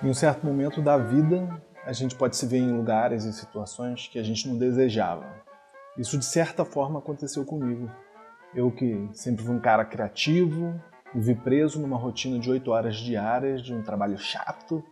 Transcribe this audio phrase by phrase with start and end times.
[0.00, 4.06] Em um certo momento da vida, a gente pode se ver em lugares e situações
[4.06, 5.26] que a gente não desejava.
[5.96, 7.90] Isso de certa forma aconteceu comigo.
[8.54, 10.80] Eu que sempre fui um cara criativo,
[11.12, 14.84] me vi preso numa rotina de oito horas diárias de um trabalho chato,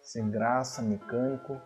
[0.00, 1.60] sem graça, mecânico,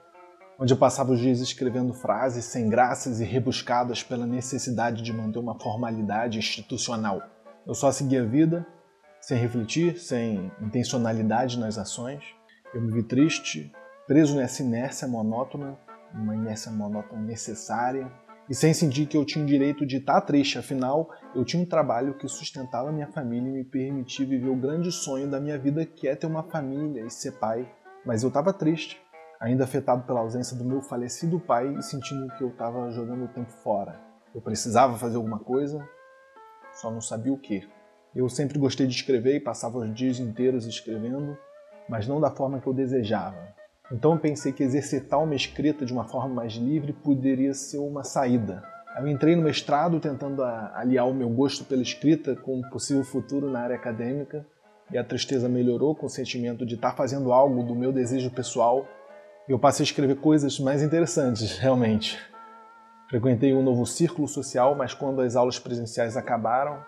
[0.59, 5.39] onde eu passava os dias escrevendo frases sem graças e rebuscadas pela necessidade de manter
[5.39, 7.23] uma formalidade institucional.
[7.67, 8.67] Eu só seguia a vida,
[9.21, 12.36] sem refletir, sem intencionalidade nas ações,
[12.77, 13.73] eu me vi triste,
[14.07, 15.79] preso nessa inércia monótona,
[16.13, 18.13] uma inércia monótona necessária,
[18.51, 21.67] e sem sentir que eu tinha o direito de estar triste, afinal, eu tinha um
[21.67, 25.87] trabalho que sustentava minha família e me permitia viver o grande sonho da minha vida,
[25.87, 27.67] que é ter uma família e ser pai.
[28.05, 29.01] Mas eu estava triste,
[29.41, 33.29] ainda afetado pela ausência do meu falecido pai e sentindo que eu estava jogando o
[33.29, 33.99] tempo fora.
[34.35, 35.83] Eu precisava fazer alguma coisa,
[36.75, 37.67] só não sabia o que.
[38.15, 41.37] Eu sempre gostei de escrever e passava os dias inteiros escrevendo,
[41.89, 43.55] mas não da forma que eu desejava.
[43.91, 48.03] Então eu pensei que exercitar uma escrita de uma forma mais livre poderia ser uma
[48.03, 48.63] saída.
[48.99, 53.51] Eu entrei no mestrado tentando aliar o meu gosto pela escrita com um possível futuro
[53.51, 54.45] na área acadêmica
[54.91, 58.87] e a tristeza melhorou com o sentimento de estar fazendo algo do meu desejo pessoal.
[59.49, 62.19] Eu passei a escrever coisas mais interessantes, realmente.
[63.09, 66.83] Frequentei um novo círculo social, mas quando as aulas presenciais acabaram,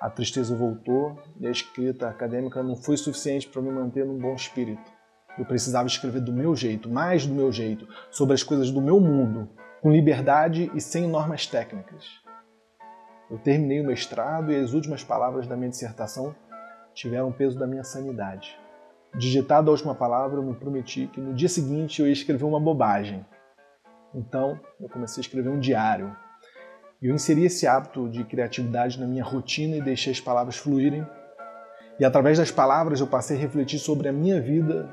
[0.00, 4.34] a tristeza voltou e a escrita acadêmica não foi suficiente para me manter num bom
[4.34, 4.92] espírito.
[5.36, 9.00] Eu precisava escrever do meu jeito, mais do meu jeito, sobre as coisas do meu
[9.00, 9.48] mundo,
[9.80, 12.04] com liberdade e sem normas técnicas.
[13.30, 16.34] Eu terminei o mestrado e as últimas palavras da minha dissertação
[16.94, 18.58] tiveram peso da minha sanidade.
[19.16, 22.60] Digitada a última palavra, eu me prometi que no dia seguinte eu ia escrever uma
[22.60, 23.24] bobagem.
[24.14, 26.16] Então, eu comecei a escrever um diário,
[27.00, 31.06] eu inseri esse hábito de criatividade na minha rotina e deixei as palavras fluírem.
[31.98, 34.92] E através das palavras eu passei a refletir sobre a minha vida,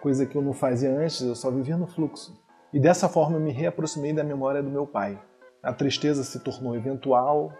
[0.00, 2.40] coisa que eu não fazia antes, eu só vivia no fluxo.
[2.72, 5.20] E dessa forma eu me reaproximei da memória do meu pai.
[5.62, 7.52] A tristeza se tornou eventual,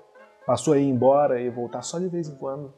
[0.47, 2.72] passou a ir embora e voltar só de vez em quando.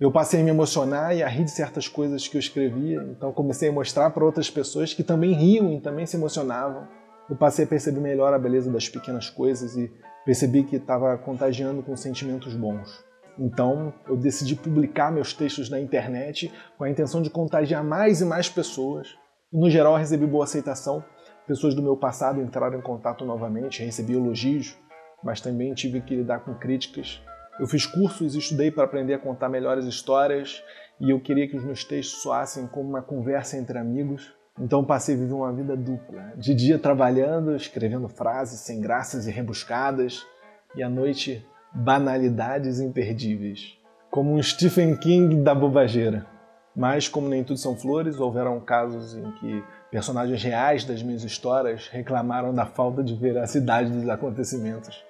[0.00, 3.32] Eu passei a me emocionar e a rir de certas coisas que eu escrevia, então
[3.32, 6.86] comecei a mostrar para outras pessoas que também riam e também se emocionavam.
[7.28, 9.92] Eu passei a perceber melhor a beleza das pequenas coisas e
[10.28, 13.02] percebi que estava contagiando com sentimentos bons.
[13.38, 18.26] Então, eu decidi publicar meus textos na internet com a intenção de contagiar mais e
[18.26, 19.08] mais pessoas.
[19.50, 21.02] No geral, recebi boa aceitação.
[21.46, 24.76] Pessoas do meu passado entraram em contato novamente, recebi elogios,
[25.24, 27.22] mas também tive que lidar com críticas.
[27.58, 30.62] Eu fiz cursos e estudei para aprender a contar melhores histórias
[31.00, 34.30] e eu queria que os meus textos soassem como uma conversa entre amigos.
[34.60, 36.32] Então passei a viver uma vida dupla.
[36.36, 40.26] De dia trabalhando, escrevendo frases sem graças e rebuscadas,
[40.74, 43.78] e à noite banalidades imperdíveis.
[44.10, 46.26] Como um Stephen King da bobageira.
[46.74, 51.88] Mas, como nem tudo são flores, houveram casos em que personagens reais das minhas histórias
[51.88, 55.04] reclamaram da falta de veracidade dos acontecimentos.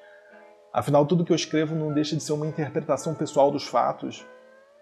[0.72, 4.26] Afinal, tudo que eu escrevo não deixa de ser uma interpretação pessoal dos fatos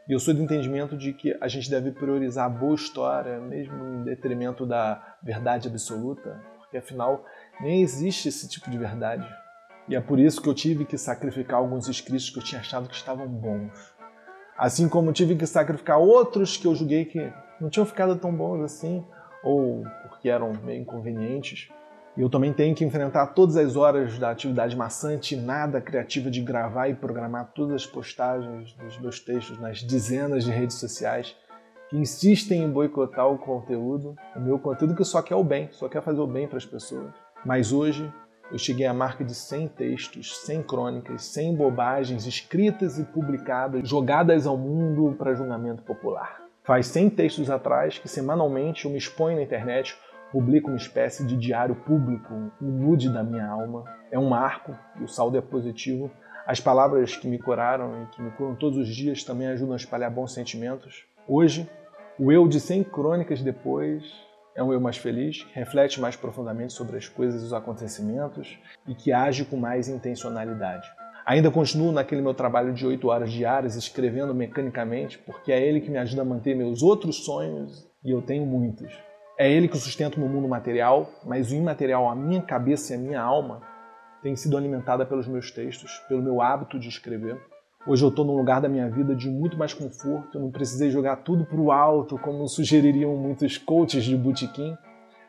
[0.09, 3.75] e eu sou do entendimento de que a gente deve priorizar a boa história, mesmo
[3.85, 7.25] em detrimento da verdade absoluta, porque afinal
[7.61, 9.27] nem existe esse tipo de verdade.
[9.89, 12.89] E é por isso que eu tive que sacrificar alguns escritos que eu tinha achado
[12.89, 13.73] que estavam bons.
[14.57, 18.63] Assim como tive que sacrificar outros que eu julguei que não tinham ficado tão bons
[18.63, 19.05] assim,
[19.43, 21.69] ou porque eram meio inconvenientes.
[22.17, 26.41] E eu também tenho que enfrentar todas as horas da atividade maçante nada criativa de
[26.41, 31.37] gravar e programar todas as postagens dos meus textos nas dezenas de redes sociais
[31.91, 35.89] que insistem em boicotar o conteúdo, o meu conteúdo que só quer o bem, só
[35.89, 37.13] quer fazer o bem para as pessoas.
[37.45, 38.11] Mas hoje
[38.51, 44.47] eu cheguei à marca de 100 textos, 100 crônicas, 100 bobagens escritas e publicadas, jogadas
[44.47, 46.43] ao mundo para julgamento popular.
[46.65, 49.97] Faz 100 textos atrás que semanalmente eu me exponho na internet
[50.37, 53.85] publico uma espécie de diário público, um nude da minha alma.
[54.11, 56.11] É um marco e o saldo é positivo.
[56.47, 59.79] As palavras que me curaram e que me curam todos os dias também ajudam a
[59.79, 61.07] espalhar bons sentimentos.
[61.27, 61.67] Hoje,
[62.19, 64.05] o eu de 100 crônicas depois
[64.55, 68.59] é um eu mais feliz, que reflete mais profundamente sobre as coisas e os acontecimentos
[68.87, 70.87] e que age com mais intencionalidade.
[71.25, 75.91] Ainda continuo naquele meu trabalho de 8 horas diárias, escrevendo mecanicamente, porque é ele que
[75.91, 78.93] me ajuda a manter meus outros sonhos e eu tenho muitos.
[79.39, 82.97] É ele que sustenta o meu mundo material, mas o imaterial, a minha cabeça e
[82.97, 83.61] a minha alma,
[84.23, 87.39] tem sido alimentada pelos meus textos, pelo meu hábito de escrever.
[87.87, 90.89] Hoje eu estou num lugar da minha vida de muito mais conforto, eu não precisei
[90.89, 94.75] jogar tudo para o alto, como sugeririam muitos coaches de botequim,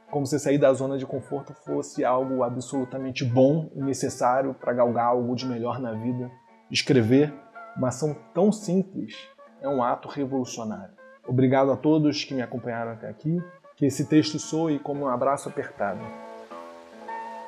[0.10, 5.08] como se sair da zona de conforto fosse algo absolutamente bom e necessário para galgar
[5.08, 6.32] algo de melhor na vida.
[6.72, 7.34] Escrever,
[7.76, 9.14] uma ação tão simples,
[9.62, 10.96] é um ato revolucionário.
[11.28, 13.38] Obrigado a todos que me acompanharam até aqui.
[13.78, 16.02] Que esse texto soe como um abraço apertado.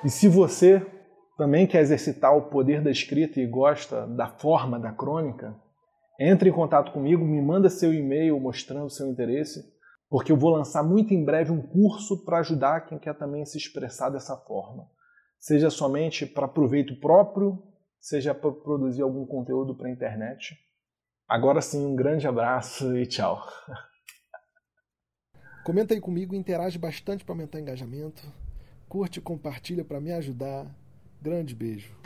[0.05, 0.85] E se você
[1.37, 5.55] também quer exercitar o poder da escrita e gosta da forma da crônica,
[6.19, 9.63] entre em contato comigo, me manda seu e-mail mostrando seu interesse,
[10.09, 13.57] porque eu vou lançar muito em breve um curso para ajudar quem quer também se
[13.57, 14.87] expressar dessa forma.
[15.39, 17.57] Seja somente para proveito próprio,
[17.99, 20.57] seja para produzir algum conteúdo para a internet.
[21.27, 23.41] Agora sim, um grande abraço e tchau.
[25.69, 28.23] Comenta aí comigo, interage bastante para aumentar engajamento.
[28.87, 30.65] Curte e compartilha para me ajudar.
[31.21, 31.98] Grande beijo.